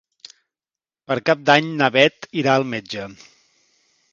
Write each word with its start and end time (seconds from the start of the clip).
Per 1.11 1.17
Cap 1.29 1.43
d'Any 1.49 1.69
na 1.83 1.91
Bet 1.97 2.27
irà 2.45 2.57
al 2.61 2.67
metge. 2.73 3.07